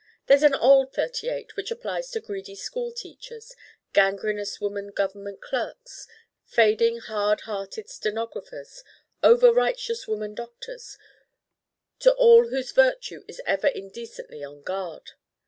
[0.25, 3.55] There's an old thirty eight which applies to greedy school teachers,
[3.93, 6.07] gangrenous woman government clerks,
[6.43, 8.83] fading hard hearted stenographers,
[9.21, 10.97] over righteous woman doctors;
[11.99, 15.11] to all whose virtue is ever indecently on guard.